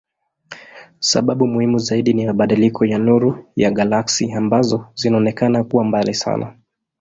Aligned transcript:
Sababu 0.99 1.47
muhimu 1.47 1.77
zaidi 1.79 2.13
ni 2.13 2.25
mabadiliko 2.25 2.85
ya 2.85 2.97
nuru 2.97 3.45
ya 3.55 3.71
galaksi 3.71 4.31
ambazo 4.33 4.85
zinaonekana 4.95 5.63
kuwa 5.63 5.83
mbali 5.83 6.13
sana. 6.13 6.55